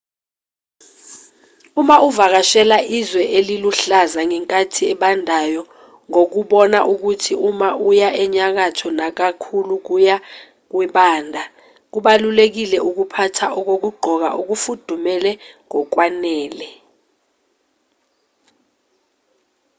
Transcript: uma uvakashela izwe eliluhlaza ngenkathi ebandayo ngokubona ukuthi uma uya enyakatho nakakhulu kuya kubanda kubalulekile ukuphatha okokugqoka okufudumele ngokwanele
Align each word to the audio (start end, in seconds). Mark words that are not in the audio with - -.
uma 1.81 1.95
uvakashela 2.07 2.77
izwe 2.97 3.23
eliluhlaza 3.37 4.19
ngenkathi 4.29 4.81
ebandayo 4.93 5.61
ngokubona 6.09 6.79
ukuthi 6.93 7.33
uma 7.49 7.69
uya 7.89 8.09
enyakatho 8.23 8.87
nakakhulu 8.99 9.73
kuya 9.87 10.15
kubanda 10.71 11.41
kubalulekile 11.91 12.77
ukuphatha 12.89 13.47
okokugqoka 13.59 14.29
okufudumele 14.39 15.31
ngokwanele 15.67 16.69